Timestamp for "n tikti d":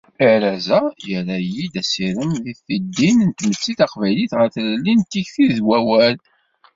4.95-5.57